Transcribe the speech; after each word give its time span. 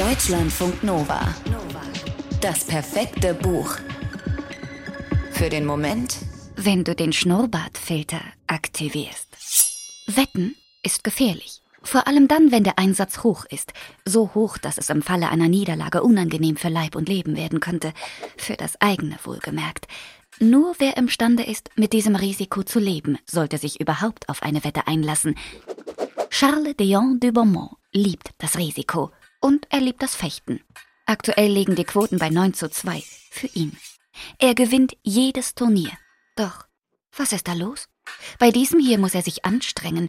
Deutschlandfunk 0.00 0.82
Nova. 0.82 1.20
Das 2.40 2.64
perfekte 2.64 3.34
Buch. 3.34 3.76
Für 5.30 5.50
den 5.50 5.66
Moment, 5.66 6.16
wenn 6.56 6.84
du 6.84 6.94
den 6.94 7.12
Schnurrbartfilter 7.12 8.22
aktivierst. 8.46 9.28
Wetten 10.06 10.56
ist 10.82 11.04
gefährlich. 11.04 11.60
Vor 11.82 12.06
allem 12.06 12.28
dann, 12.28 12.50
wenn 12.50 12.64
der 12.64 12.78
Einsatz 12.78 13.24
hoch 13.24 13.44
ist. 13.50 13.74
So 14.06 14.30
hoch, 14.34 14.56
dass 14.56 14.78
es 14.78 14.88
im 14.88 15.02
Falle 15.02 15.28
einer 15.28 15.48
Niederlage 15.48 16.02
unangenehm 16.02 16.56
für 16.56 16.70
Leib 16.70 16.96
und 16.96 17.06
Leben 17.06 17.36
werden 17.36 17.60
könnte. 17.60 17.92
Für 18.38 18.56
das 18.56 18.80
eigene 18.80 19.18
wohlgemerkt. 19.24 19.86
Nur 20.38 20.76
wer 20.78 20.96
imstande 20.96 21.42
ist, 21.42 21.68
mit 21.76 21.92
diesem 21.92 22.16
Risiko 22.16 22.62
zu 22.62 22.78
leben, 22.78 23.18
sollte 23.26 23.58
sich 23.58 23.82
überhaupt 23.82 24.30
auf 24.30 24.42
eine 24.42 24.64
Wette 24.64 24.86
einlassen. 24.86 25.34
Charles 26.30 26.74
Dion 26.78 27.20
de 27.20 27.32
Beaumont 27.32 27.72
liebt 27.92 28.30
das 28.38 28.56
Risiko 28.56 29.10
und 29.40 29.66
er 29.70 29.80
liebt 29.80 30.02
das 30.02 30.14
Fechten. 30.14 30.60
Aktuell 31.06 31.50
liegen 31.50 31.74
die 31.74 31.84
Quoten 31.84 32.18
bei 32.18 32.30
9 32.30 32.54
zu 32.54 32.70
2 32.70 33.02
für 33.30 33.48
ihn. 33.48 33.76
Er 34.38 34.54
gewinnt 34.54 34.96
jedes 35.02 35.54
Turnier. 35.54 35.92
Doch, 36.36 36.66
was 37.16 37.32
ist 37.32 37.48
da 37.48 37.54
los? 37.54 37.88
Bei 38.38 38.50
diesem 38.50 38.80
hier 38.80 38.98
muss 38.98 39.14
er 39.14 39.22
sich 39.22 39.44
anstrengen. 39.44 40.08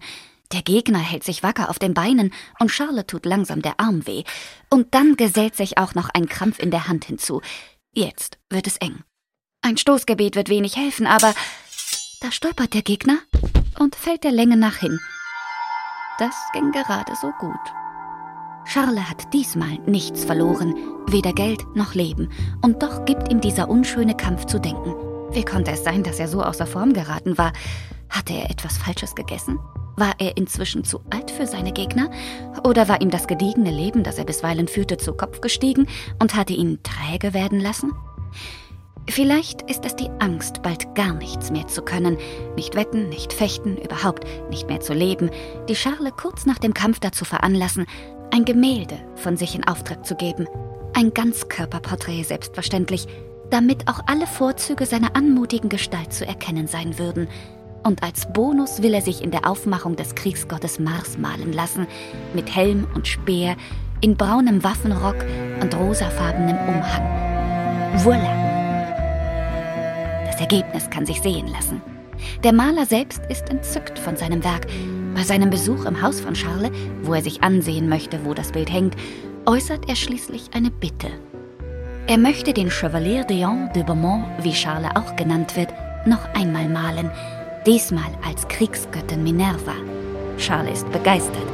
Der 0.51 0.61
Gegner 0.61 0.99
hält 0.99 1.23
sich 1.23 1.43
wacker 1.43 1.69
auf 1.69 1.79
den 1.79 1.93
Beinen 1.93 2.33
und 2.59 2.71
Charlotte 2.71 3.07
tut 3.07 3.25
langsam 3.25 3.61
der 3.61 3.79
Arm 3.79 4.05
weh. 4.05 4.23
Und 4.69 4.93
dann 4.93 5.15
gesellt 5.15 5.55
sich 5.55 5.77
auch 5.77 5.95
noch 5.95 6.09
ein 6.09 6.27
Krampf 6.27 6.59
in 6.59 6.71
der 6.71 6.87
Hand 6.87 7.05
hinzu. 7.05 7.41
Jetzt 7.93 8.37
wird 8.49 8.67
es 8.67 8.77
eng. 8.77 9.03
Ein 9.61 9.77
Stoßgebet 9.77 10.35
wird 10.35 10.49
wenig 10.49 10.75
helfen, 10.75 11.07
aber 11.07 11.33
da 12.21 12.31
stolpert 12.31 12.73
der 12.73 12.81
Gegner 12.81 13.19
und 13.79 13.95
fällt 13.95 14.23
der 14.23 14.31
Länge 14.31 14.57
nach 14.57 14.77
hin. 14.77 14.99
Das 16.19 16.35
ging 16.53 16.71
gerade 16.71 17.15
so 17.15 17.31
gut. 17.39 17.80
Charles 18.65 19.09
hat 19.09 19.33
diesmal 19.33 19.79
nichts 19.85 20.23
verloren, 20.23 20.75
weder 21.07 21.33
Geld 21.33 21.65
noch 21.75 21.93
Leben, 21.93 22.29
und 22.61 22.81
doch 22.81 23.05
gibt 23.05 23.31
ihm 23.31 23.41
dieser 23.41 23.69
unschöne 23.69 24.15
Kampf 24.15 24.45
zu 24.45 24.59
denken. 24.59 24.93
Wie 25.31 25.43
konnte 25.43 25.71
es 25.71 25.83
sein, 25.83 26.03
dass 26.03 26.19
er 26.19 26.27
so 26.27 26.41
außer 26.41 26.67
Form 26.67 26.93
geraten 26.93 27.37
war? 27.37 27.53
Hatte 28.09 28.33
er 28.33 28.49
etwas 28.49 28.77
Falsches 28.77 29.15
gegessen? 29.15 29.59
War 29.95 30.13
er 30.19 30.37
inzwischen 30.37 30.83
zu 30.83 31.01
alt 31.09 31.31
für 31.31 31.47
seine 31.47 31.71
Gegner? 31.71 32.09
Oder 32.65 32.87
war 32.87 33.01
ihm 33.01 33.09
das 33.09 33.27
gediegene 33.27 33.71
Leben, 33.71 34.03
das 34.03 34.17
er 34.17 34.25
bisweilen 34.25 34.67
führte, 34.67 34.97
zu 34.97 35.13
Kopf 35.13 35.41
gestiegen 35.41 35.87
und 36.19 36.35
hatte 36.35 36.53
ihn 36.53 36.79
träge 36.83 37.33
werden 37.33 37.59
lassen? 37.59 37.91
Vielleicht 39.09 39.63
ist 39.63 39.85
es 39.85 39.95
die 39.95 40.09
Angst, 40.19 40.61
bald 40.61 40.95
gar 40.95 41.13
nichts 41.13 41.51
mehr 41.51 41.67
zu 41.67 41.81
können, 41.81 42.17
nicht 42.55 42.75
wetten, 42.75 43.09
nicht 43.09 43.33
fechten, 43.33 43.77
überhaupt 43.77 44.25
nicht 44.49 44.67
mehr 44.67 44.79
zu 44.79 44.93
leben, 44.93 45.29
die 45.67 45.73
Charles 45.73 46.13
kurz 46.15 46.45
nach 46.45 46.59
dem 46.59 46.73
Kampf 46.73 46.99
dazu 46.99 47.25
veranlassen, 47.25 47.85
ein 48.31 48.45
Gemälde 48.45 48.97
von 49.15 49.37
sich 49.37 49.55
in 49.55 49.67
Auftrag 49.67 50.05
zu 50.05 50.15
geben. 50.15 50.47
Ein 50.93 51.13
Ganzkörperporträt 51.13 52.23
selbstverständlich, 52.23 53.07
damit 53.49 53.87
auch 53.87 53.99
alle 54.07 54.25
Vorzüge 54.25 54.85
seiner 54.85 55.15
anmutigen 55.15 55.69
Gestalt 55.69 56.13
zu 56.13 56.25
erkennen 56.25 56.67
sein 56.67 56.97
würden. 56.97 57.27
Und 57.83 58.03
als 58.03 58.31
Bonus 58.31 58.81
will 58.81 58.93
er 58.93 59.01
sich 59.01 59.21
in 59.21 59.31
der 59.31 59.49
Aufmachung 59.49 59.95
des 59.95 60.15
Kriegsgottes 60.15 60.79
Mars 60.79 61.17
malen 61.17 61.51
lassen, 61.51 61.87
mit 62.33 62.55
Helm 62.55 62.87
und 62.95 63.07
Speer, 63.07 63.55
in 64.01 64.15
braunem 64.15 64.63
Waffenrock 64.63 65.17
und 65.61 65.75
rosafarbenem 65.75 66.57
Umhang. 66.67 67.97
Voilà! 67.97 68.51
Das 70.25 70.39
Ergebnis 70.39 70.89
kann 70.89 71.05
sich 71.05 71.21
sehen 71.21 71.47
lassen. 71.47 71.81
Der 72.43 72.53
Maler 72.53 72.85
selbst 72.85 73.21
ist 73.29 73.49
entzückt 73.49 73.99
von 73.99 74.15
seinem 74.15 74.43
Werk. 74.43 74.67
Bei 75.15 75.23
seinem 75.23 75.49
Besuch 75.49 75.85
im 75.85 76.01
Haus 76.01 76.21
von 76.21 76.33
Charles, 76.33 76.71
wo 77.03 77.13
er 77.13 77.21
sich 77.21 77.43
ansehen 77.43 77.89
möchte, 77.89 78.23
wo 78.25 78.33
das 78.33 78.51
Bild 78.51 78.71
hängt, 78.71 78.95
äußert 79.45 79.89
er 79.89 79.95
schließlich 79.95 80.49
eine 80.53 80.71
Bitte. 80.71 81.09
Er 82.07 82.17
möchte 82.17 82.53
den 82.53 82.69
Chevalier 82.69 83.23
Dion 83.23 83.69
de 83.73 83.83
Beaumont, 83.83 84.25
wie 84.41 84.53
Charles 84.53 84.91
auch 84.95 85.15
genannt 85.15 85.55
wird, 85.55 85.73
noch 86.05 86.25
einmal 86.33 86.67
malen, 86.67 87.11
diesmal 87.65 88.17
als 88.25 88.47
Kriegsgöttin 88.47 89.23
Minerva. 89.23 89.75
Charles 90.37 90.79
ist 90.79 90.91
begeistert, 90.91 91.47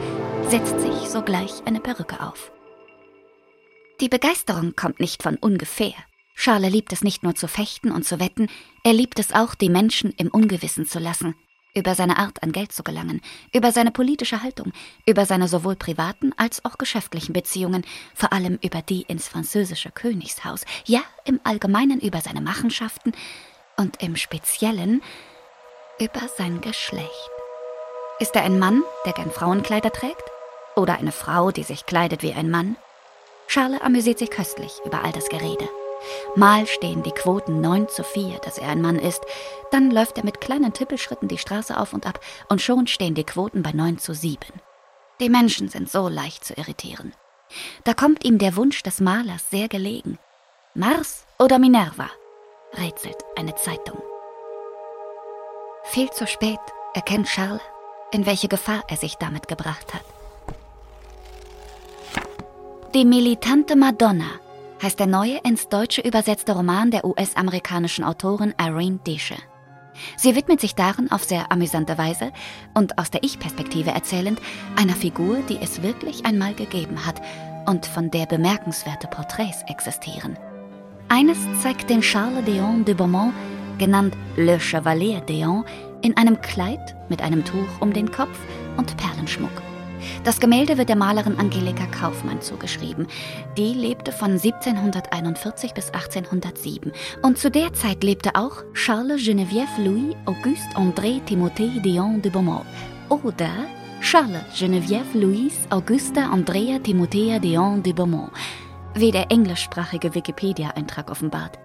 setzt 0.50 0.80
sich 0.80 1.10
sogleich 1.10 1.52
eine 1.66 1.80
Perücke 1.80 2.26
auf. 2.26 2.52
Die 4.00 4.10
Begeisterung 4.10 4.76
kommt 4.76 5.00
nicht 5.00 5.24
von 5.24 5.36
ungefähr. 5.38 5.94
Charles 6.36 6.72
liebt 6.72 6.94
es 6.94 7.04
nicht 7.04 7.24
nur 7.24 7.36
zu 7.36 7.48
fechten 7.48 7.92
und 7.92 8.06
zu 8.06 8.20
wetten, 8.20 8.48
er 8.84 8.94
liebt 8.94 9.20
es 9.20 9.34
auch, 9.34 9.56
die 9.56 9.70
Menschen 9.70 10.12
im 10.18 10.28
Ungewissen 10.30 10.86
zu 10.86 11.00
lassen, 11.00 11.36
über 11.78 11.96
seine 11.96 12.18
Art 12.18 12.42
an 12.44 12.52
Geld 12.52 12.72
zu 12.72 12.84
gelangen, 12.84 13.22
über 13.54 13.72
seine 13.72 13.92
politische 13.92 14.42
Haltung, 14.42 14.74
über 15.06 15.26
seine 15.26 15.48
sowohl 15.48 15.76
privaten 15.76 16.34
als 16.36 16.66
auch 16.66 16.78
geschäftlichen 16.78 17.34
Beziehungen, 17.34 17.86
vor 18.16 18.34
allem 18.34 18.58
über 18.62 18.82
die 18.82 19.04
ins 19.04 19.28
französische 19.28 19.92
Königshaus, 19.92 20.66
ja 20.86 21.02
im 21.24 21.40
Allgemeinen 21.44 22.00
über 22.00 22.20
seine 22.20 22.42
Machenschaften 22.42 23.14
und 23.78 24.02
im 24.02 24.16
Speziellen 24.16 25.02
über 26.00 26.28
sein 26.38 26.62
Geschlecht. 26.62 27.30
Ist 28.20 28.36
er 28.36 28.44
ein 28.44 28.58
Mann, 28.58 28.82
der 29.06 29.14
gern 29.14 29.32
Frauenkleider 29.32 29.92
trägt? 29.92 30.24
Oder 30.76 30.98
eine 30.98 31.12
Frau, 31.12 31.52
die 31.52 31.64
sich 31.64 31.86
kleidet 31.86 32.24
wie 32.24 32.34
ein 32.34 32.50
Mann? 32.50 32.76
Charles 33.48 33.82
amüsiert 33.82 34.20
sich 34.20 34.32
köstlich 34.32 34.74
über 34.86 35.04
all 35.04 35.12
das 35.12 35.30
Gerede. 35.30 35.70
Mal 36.35 36.68
stehen 36.68 37.03
die 37.03 37.12
Quoten 37.12 37.62
9 37.62 37.90
zu 37.90 38.03
4, 38.03 38.40
dass 38.40 38.57
er 38.57 38.69
ein 38.69 38.81
Mann 38.81 39.00
ist, 39.00 39.23
dann 39.72 39.91
läuft 39.91 40.18
er 40.18 40.23
mit 40.23 40.41
kleinen 40.41 40.73
Tippelschritten 40.73 41.28
die 41.28 41.38
Straße 41.38 41.78
auf 41.78 41.94
und 41.94 42.06
ab 42.06 42.19
und 42.50 42.62
schon 42.62 42.88
stehen 42.88 43.16
die 43.16 43.23
Quoten 43.23 43.63
bei 43.63 43.72
9 43.72 43.97
zu 43.97 44.13
7. 44.13 44.40
Die 45.19 45.29
Menschen 45.29 45.69
sind 45.69 45.90
so 45.90 46.07
leicht 46.07 46.45
zu 46.45 46.53
irritieren. 46.53 47.13
Da 47.84 47.94
kommt 47.94 48.25
ihm 48.25 48.38
der 48.38 48.56
Wunsch 48.56 48.84
des 48.84 49.00
Malers 49.00 49.50
sehr 49.50 49.68
gelegen. 49.68 50.19
Mars 50.73 51.25
oder 51.40 51.59
Minerva? 51.59 52.09
rätselt 52.78 53.18
eine 53.35 53.56
Zeitung. 53.56 54.01
Viel 55.84 56.09
zu 56.12 56.28
spät 56.28 56.59
erkennt 56.94 57.28
Charles, 57.28 57.62
in 58.12 58.25
welche 58.25 58.47
Gefahr 58.47 58.84
er 58.89 58.97
sich 58.97 59.16
damit 59.16 59.47
gebracht 59.47 59.94
hat. 59.94 60.03
Die 62.94 63.06
militante 63.06 63.75
Madonna 63.75 64.39
heißt 64.82 65.00
der 65.00 65.08
neue 65.08 65.40
ins 65.44 65.70
Deutsche 65.70 66.02
übersetzte 66.02 66.54
Roman 66.54 66.92
der 66.92 67.06
US-amerikanischen 67.06 68.04
Autorin 68.04 68.54
Irene 68.60 69.00
Desche. 69.06 69.36
Sie 70.16 70.36
widmet 70.36 70.62
sich 70.62 70.76
darin 70.76 71.12
auf 71.12 71.24
sehr 71.24 71.52
amüsante 71.52 71.98
Weise 71.98 72.32
und 72.74 72.98
aus 73.00 73.10
der 73.10 73.24
Ich-Perspektive 73.24 73.92
erzählend 73.92 74.40
einer 74.76 74.94
Figur, 74.94 75.40
die 75.50 75.58
es 75.62 75.82
wirklich 75.82 76.26
einmal 76.26 76.54
gegeben 76.54 77.06
hat 77.06 77.22
und 77.66 77.86
von 77.86 78.12
der 78.12 78.26
bemerkenswerte 78.26 79.08
Porträts 79.08 79.64
existieren. 79.68 80.38
Eines 81.10 81.38
zeigt 81.62 81.90
den 81.90 82.02
Charles 82.02 82.46
Déon 82.46 82.84
de 82.84 82.94
Beaumont, 82.94 83.34
genannt 83.78 84.16
Le 84.36 84.60
Chevalier 84.60 85.22
Déon, 85.22 85.64
in 86.02 86.16
einem 86.18 86.40
Kleid 86.42 86.96
mit 87.10 87.22
einem 87.22 87.44
Tuch 87.44 87.68
um 87.80 87.94
den 87.94 88.12
Kopf 88.12 88.38
und 88.78 88.96
Perlenschmuck. 88.98 89.67
Das 90.24 90.40
Gemälde 90.40 90.78
wird 90.78 90.90
der 90.90 90.96
Malerin 90.96 91.38
Angelika 91.38 91.85
Kaufmann 91.88 92.41
zugeschrieben. 92.41 93.08
Die 93.58 93.74
lebte 93.74 94.12
von 94.12 94.31
1741 94.31 95.74
bis 95.74 95.91
1807 95.91 96.91
und 97.22 97.38
zu 97.38 97.52
der 97.52 97.74
Zeit 97.74 98.03
lebte 98.03 98.36
auch 98.36 98.63
Charles 98.74 99.22
Geneviève 99.22 99.84
Louis 99.84 100.16
Auguste 100.25 100.75
André 100.75 101.22
Timothée 101.25 101.81
Dion 101.81 102.22
de 102.22 102.31
Beaumont 102.31 102.66
oder 103.09 103.50
Charles 104.02 104.44
Geneviève 104.53 105.13
Louise 105.13 105.68
Augusta 105.69 106.30
Andrea 106.31 106.80
Timothea 106.80 107.40
Dion 107.40 107.81
de 107.81 107.94
Beaumont, 107.94 108.31
wie 108.94 109.12
der 109.12 109.31
englischsprachige 109.31 110.13
Wikipedia-Eintrag 110.13 111.09
offenbart. 111.12 111.57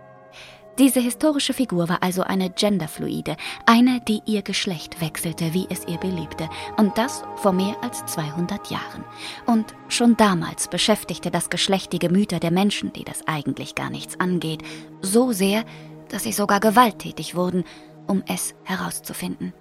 Diese 0.78 1.00
historische 1.00 1.52
Figur 1.52 1.90
war 1.90 2.02
also 2.02 2.22
eine 2.22 2.48
Genderfluide, 2.48 3.36
eine, 3.66 4.00
die 4.00 4.22
ihr 4.24 4.40
Geschlecht 4.40 5.02
wechselte, 5.02 5.52
wie 5.52 5.66
es 5.68 5.86
ihr 5.86 5.98
beliebte, 5.98 6.48
und 6.78 6.96
das 6.96 7.24
vor 7.36 7.52
mehr 7.52 7.76
als 7.82 8.06
200 8.06 8.70
Jahren. 8.70 9.04
Und 9.44 9.74
schon 9.88 10.16
damals 10.16 10.68
beschäftigte 10.68 11.30
das 11.30 11.50
Geschlecht 11.50 11.92
die 11.92 11.98
Gemüter 11.98 12.40
der 12.40 12.50
Menschen, 12.50 12.90
die 12.92 13.04
das 13.04 13.26
eigentlich 13.26 13.74
gar 13.74 13.90
nichts 13.90 14.18
angeht, 14.18 14.62
so 15.02 15.32
sehr, 15.32 15.64
dass 16.08 16.22
sie 16.22 16.32
sogar 16.32 16.60
gewalttätig 16.60 17.34
wurden, 17.34 17.64
um 18.06 18.22
es 18.26 18.54
herauszufinden. 18.64 19.52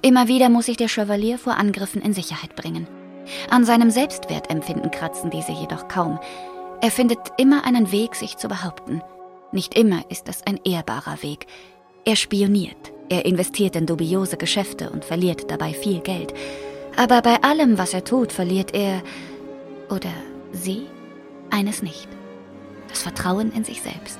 Immer 0.00 0.28
wieder 0.28 0.48
muss 0.48 0.66
sich 0.66 0.78
der 0.78 0.88
Chevalier 0.88 1.38
vor 1.38 1.58
Angriffen 1.58 2.00
in 2.00 2.14
Sicherheit 2.14 2.56
bringen. 2.56 2.86
An 3.50 3.66
seinem 3.66 3.90
Selbstwertempfinden 3.90 4.90
kratzen 4.90 5.28
diese 5.28 5.52
jedoch 5.52 5.88
kaum. 5.88 6.18
Er 6.80 6.90
findet 6.90 7.18
immer 7.36 7.66
einen 7.66 7.92
Weg, 7.92 8.14
sich 8.14 8.38
zu 8.38 8.48
behaupten– 8.48 9.02
nicht 9.52 9.74
immer 9.76 10.02
ist 10.10 10.28
es 10.28 10.42
ein 10.46 10.60
ehrbarer 10.64 11.22
Weg. 11.22 11.46
Er 12.04 12.16
spioniert, 12.16 12.92
er 13.08 13.24
investiert 13.24 13.76
in 13.76 13.86
dubiose 13.86 14.36
Geschäfte 14.36 14.90
und 14.90 15.04
verliert 15.04 15.50
dabei 15.50 15.72
viel 15.72 16.00
Geld. 16.00 16.34
Aber 16.96 17.22
bei 17.22 17.42
allem, 17.42 17.78
was 17.78 17.94
er 17.94 18.04
tut, 18.04 18.32
verliert 18.32 18.74
er 18.74 19.02
oder 19.88 20.10
sie 20.52 20.86
eines 21.50 21.82
nicht. 21.82 22.08
Das 22.88 23.02
Vertrauen 23.02 23.52
in 23.52 23.64
sich 23.64 23.80
selbst. 23.82 24.18